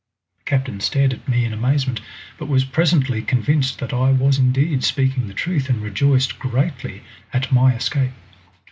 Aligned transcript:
The 0.39 0.45
captain 0.45 0.79
stared 0.79 1.13
at 1.13 1.27
me 1.29 1.45
in 1.45 1.53
amazement, 1.53 2.01
but 2.39 2.47
was 2.47 2.65
presently 2.65 3.21
convinced 3.21 3.77
that 3.77 3.93
I 3.93 4.09
was 4.09 4.39
indeed 4.39 4.83
speaking 4.83 5.27
the 5.27 5.35
truth, 5.35 5.69
and 5.69 5.79
rejoiced 5.79 6.39
greatly 6.39 7.03
at 7.33 7.51
my 7.51 7.75
escape. 7.75 8.13